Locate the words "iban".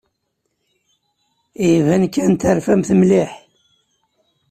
1.69-2.03